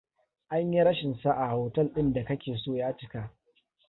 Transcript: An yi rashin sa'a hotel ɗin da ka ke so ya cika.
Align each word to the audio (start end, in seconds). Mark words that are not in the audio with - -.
An 0.55 0.71
yi 0.73 0.81
rashin 0.87 1.13
sa'a 1.21 1.45
hotel 1.49 1.87
ɗin 1.93 2.13
da 2.13 2.23
ka 2.25 2.35
ke 2.37 2.57
so 2.57 2.75
ya 2.75 2.97
cika. 2.99 3.31